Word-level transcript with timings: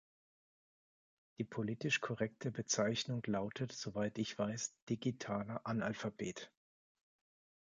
Die 1.37 1.43
politisch 1.43 2.01
korrekte 2.01 2.49
Bezeichnung 2.49 3.21
lautet, 3.27 3.71
soweit 3.71 4.17
ich 4.17 4.35
weiß, 4.39 4.73
digitaler 4.89 5.61
Analphabet. 5.67 6.51